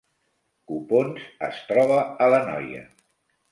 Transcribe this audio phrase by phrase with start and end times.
[0.71, 2.83] Copons es troba a l’Anoia